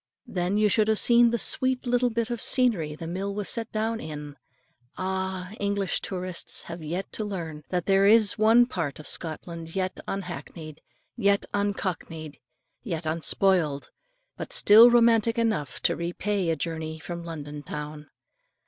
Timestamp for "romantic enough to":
14.89-15.95